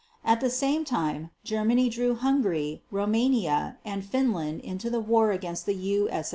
At 0.25 0.41
the 0.41 0.49
same 0.49 0.83
time 0.83 1.29
Germany 1.43 1.87
drew 1.87 2.15
Hungary, 2.15 2.81
Rumania, 2.91 3.77
and 3.85 4.03
Finland 4.03 4.61
into 4.61 4.89
the 4.89 4.99
war 4.99 5.29
against 5.31 5.67
the 5.67 5.75
U. 5.75 6.09